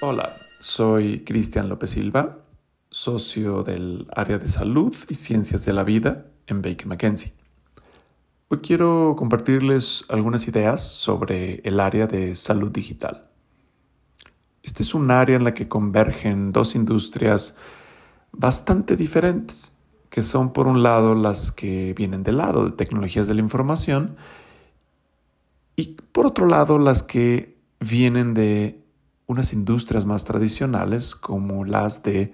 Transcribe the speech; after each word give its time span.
Hola, 0.00 0.36
soy 0.58 1.24
Cristian 1.24 1.68
López 1.68 1.90
Silva, 1.90 2.38
socio 2.90 3.62
del 3.62 4.08
área 4.14 4.38
de 4.38 4.48
salud 4.48 4.94
y 5.08 5.14
ciencias 5.14 5.64
de 5.64 5.72
la 5.72 5.84
vida 5.84 6.26
en 6.48 6.62
Baker 6.62 6.86
McKenzie. 6.86 7.32
Hoy 8.48 8.58
quiero 8.58 9.14
compartirles 9.16 10.04
algunas 10.08 10.48
ideas 10.48 10.88
sobre 10.88 11.60
el 11.64 11.78
área 11.78 12.06
de 12.06 12.34
salud 12.34 12.72
digital. 12.72 13.30
Este 14.62 14.82
es 14.82 14.94
un 14.94 15.10
área 15.10 15.36
en 15.36 15.44
la 15.44 15.54
que 15.54 15.68
convergen 15.68 16.52
dos 16.52 16.74
industrias 16.74 17.58
bastante 18.32 18.96
diferentes, 18.96 19.76
que 20.10 20.22
son 20.22 20.52
por 20.52 20.66
un 20.66 20.82
lado 20.82 21.14
las 21.14 21.52
que 21.52 21.94
vienen 21.94 22.22
del 22.24 22.38
lado 22.38 22.64
de 22.64 22.72
tecnologías 22.72 23.28
de 23.28 23.34
la 23.34 23.42
información 23.42 24.16
y 25.76 25.98
por 26.12 26.26
otro 26.26 26.46
lado 26.46 26.78
las 26.78 27.02
que 27.02 27.58
vienen 27.78 28.34
de 28.34 28.82
unas 29.26 29.52
industrias 29.52 30.06
más 30.06 30.24
tradicionales 30.24 31.14
como 31.14 31.64
las 31.64 32.02
de 32.02 32.32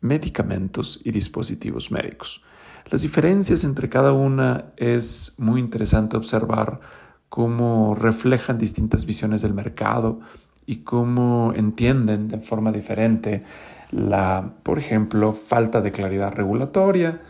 medicamentos 0.00 1.00
y 1.04 1.12
dispositivos 1.12 1.90
médicos. 1.90 2.42
Las 2.90 3.02
diferencias 3.02 3.64
entre 3.64 3.88
cada 3.88 4.12
una 4.12 4.72
es 4.76 5.36
muy 5.38 5.60
interesante 5.60 6.16
observar 6.16 6.80
cómo 7.28 7.94
reflejan 7.94 8.58
distintas 8.58 9.06
visiones 9.06 9.40
del 9.40 9.54
mercado 9.54 10.20
y 10.66 10.78
cómo 10.78 11.52
entienden 11.56 12.28
de 12.28 12.38
forma 12.38 12.72
diferente 12.72 13.42
la, 13.90 14.54
por 14.62 14.78
ejemplo, 14.78 15.32
falta 15.32 15.80
de 15.80 15.92
claridad 15.92 16.32
regulatoria 16.32 17.22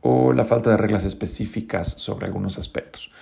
o 0.00 0.32
la 0.32 0.44
falta 0.44 0.70
de 0.70 0.76
reglas 0.76 1.04
específicas 1.04 1.88
sobre 1.88 2.26
algunos 2.26 2.58
aspectos. 2.58 3.12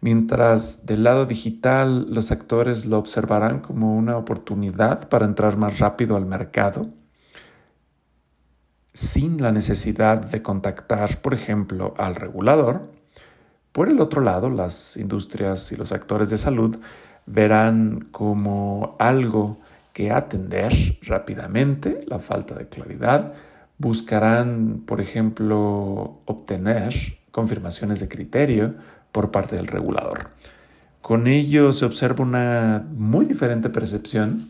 Mientras 0.00 0.86
del 0.86 1.02
lado 1.02 1.26
digital 1.26 2.06
los 2.12 2.30
actores 2.30 2.86
lo 2.86 2.98
observarán 2.98 3.60
como 3.60 3.96
una 3.96 4.16
oportunidad 4.16 5.08
para 5.08 5.26
entrar 5.26 5.56
más 5.56 5.78
rápido 5.80 6.16
al 6.16 6.24
mercado, 6.24 6.86
sin 8.92 9.42
la 9.42 9.52
necesidad 9.52 10.18
de 10.18 10.42
contactar, 10.42 11.20
por 11.20 11.34
ejemplo, 11.34 11.94
al 11.98 12.16
regulador. 12.16 12.82
Por 13.72 13.88
el 13.88 14.00
otro 14.00 14.20
lado, 14.20 14.50
las 14.50 14.96
industrias 14.96 15.70
y 15.72 15.76
los 15.76 15.92
actores 15.92 16.30
de 16.30 16.38
salud 16.38 16.76
verán 17.26 18.08
como 18.10 18.96
algo 18.98 19.58
que 19.92 20.10
atender 20.10 20.72
rápidamente 21.02 22.04
la 22.06 22.18
falta 22.18 22.54
de 22.54 22.68
claridad, 22.68 23.34
buscarán, 23.78 24.82
por 24.86 25.00
ejemplo, 25.00 26.20
obtener 26.24 27.18
confirmaciones 27.38 28.00
de 28.00 28.08
criterio 28.08 28.74
por 29.12 29.30
parte 29.30 29.54
del 29.54 29.68
regulador. 29.68 30.30
Con 31.00 31.28
ello 31.28 31.70
se 31.70 31.84
observa 31.84 32.24
una 32.24 32.84
muy 32.96 33.26
diferente 33.26 33.70
percepción 33.70 34.48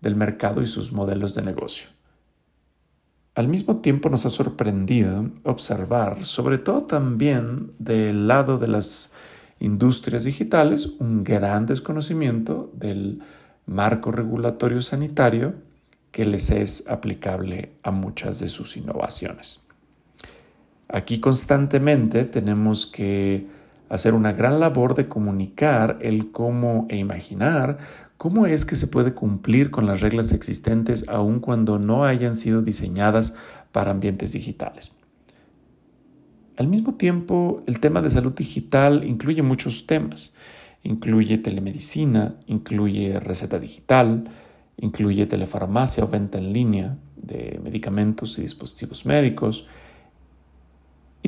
del 0.00 0.16
mercado 0.16 0.62
y 0.62 0.66
sus 0.66 0.90
modelos 0.90 1.34
de 1.34 1.42
negocio. 1.42 1.90
Al 3.34 3.46
mismo 3.46 3.82
tiempo 3.82 4.08
nos 4.08 4.24
ha 4.24 4.30
sorprendido 4.30 5.28
observar, 5.44 6.24
sobre 6.24 6.56
todo 6.56 6.84
también 6.84 7.72
del 7.78 8.26
lado 8.26 8.56
de 8.56 8.68
las 8.68 9.12
industrias 9.58 10.24
digitales, 10.24 10.94
un 10.98 11.22
gran 11.24 11.66
desconocimiento 11.66 12.72
del 12.72 13.20
marco 13.66 14.12
regulatorio 14.12 14.80
sanitario 14.80 15.56
que 16.10 16.24
les 16.24 16.48
es 16.48 16.88
aplicable 16.88 17.72
a 17.82 17.90
muchas 17.90 18.40
de 18.40 18.48
sus 18.48 18.78
innovaciones. 18.78 19.69
Aquí 20.92 21.20
constantemente 21.20 22.24
tenemos 22.24 22.86
que 22.86 23.46
hacer 23.88 24.14
una 24.14 24.32
gran 24.32 24.58
labor 24.58 24.94
de 24.94 25.08
comunicar 25.08 25.98
el 26.00 26.32
cómo 26.32 26.86
e 26.88 26.96
imaginar 26.96 27.78
cómo 28.16 28.46
es 28.46 28.64
que 28.64 28.74
se 28.74 28.88
puede 28.88 29.14
cumplir 29.14 29.70
con 29.70 29.86
las 29.86 30.00
reglas 30.00 30.32
existentes 30.32 31.08
aun 31.08 31.38
cuando 31.38 31.78
no 31.78 32.04
hayan 32.04 32.34
sido 32.34 32.60
diseñadas 32.60 33.34
para 33.70 33.92
ambientes 33.92 34.32
digitales. 34.32 34.96
Al 36.56 36.66
mismo 36.66 36.94
tiempo, 36.96 37.62
el 37.66 37.78
tema 37.78 38.02
de 38.02 38.10
salud 38.10 38.32
digital 38.32 39.04
incluye 39.04 39.42
muchos 39.42 39.86
temas. 39.86 40.34
Incluye 40.82 41.38
telemedicina, 41.38 42.34
incluye 42.46 43.18
receta 43.20 43.58
digital, 43.58 44.24
incluye 44.76 45.26
telefarmacia 45.26 46.04
o 46.04 46.08
venta 46.08 46.38
en 46.38 46.52
línea 46.52 46.98
de 47.16 47.60
medicamentos 47.62 48.38
y 48.38 48.42
dispositivos 48.42 49.06
médicos 49.06 49.68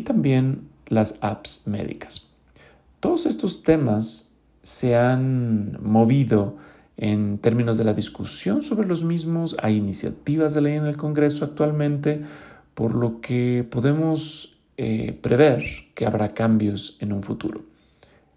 también 0.02 0.68
las 0.86 1.18
apps 1.22 1.66
médicas. 1.66 2.30
Todos 3.00 3.26
estos 3.26 3.62
temas 3.62 4.36
se 4.62 4.96
han 4.96 5.78
movido 5.82 6.56
en 6.96 7.38
términos 7.38 7.78
de 7.78 7.84
la 7.84 7.94
discusión 7.94 8.62
sobre 8.62 8.86
los 8.86 9.02
mismos. 9.02 9.56
Hay 9.62 9.76
iniciativas 9.76 10.54
de 10.54 10.60
ley 10.60 10.74
en 10.74 10.86
el 10.86 10.96
Congreso 10.96 11.44
actualmente, 11.44 12.22
por 12.74 12.94
lo 12.94 13.20
que 13.20 13.66
podemos 13.68 14.58
eh, 14.76 15.18
prever 15.20 15.64
que 15.94 16.06
habrá 16.06 16.28
cambios 16.28 16.96
en 17.00 17.12
un 17.12 17.22
futuro. 17.22 17.62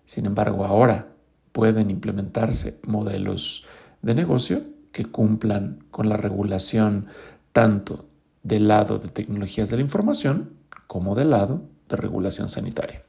Sin 0.06 0.26
embargo, 0.26 0.66
ahora 0.66 1.10
pueden 1.52 1.90
implementarse 1.90 2.80
modelos 2.84 3.66
de 4.02 4.16
negocio 4.16 4.64
que 4.92 5.06
cumplan 5.06 5.80
con 5.92 6.10
la 6.10 6.18
regulación 6.18 7.08
tanto 7.52 8.06
del 8.44 8.68
lado 8.68 9.00
de 9.00 9.10
tecnologías 9.10 9.70
de 9.70 9.78
la 9.78 9.82
información 9.82 10.52
como 10.96 11.14
del 11.14 11.32
lado 11.32 11.60
de 11.90 11.98
regulación 11.98 12.48
sanitaria. 12.48 13.04